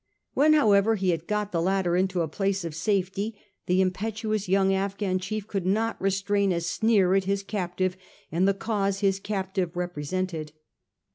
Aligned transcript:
When, 0.33 0.53
however, 0.53 0.95
he 0.95 1.11
had 1.11 1.27
got 1.27 1.51
the 1.51 1.61
latter 1.61 1.95
into 1.95 2.23
a 2.23 2.27
place 2.27 2.65
of 2.65 2.73
safety, 2.73 3.39
the 3.67 3.81
impetuous 3.81 4.49
young 4.49 4.73
Afghan 4.73 5.19
chief 5.19 5.45
could 5.47 5.63
not 5.67 6.01
restrain 6.01 6.51
a 6.51 6.59
sneer 6.61 7.13
at 7.13 7.25
his 7.25 7.43
captive 7.43 7.95
and 8.31 8.47
the 8.47 8.55
cause 8.55 9.01
his 9.01 9.19
captive 9.19 9.77
represented. 9.77 10.53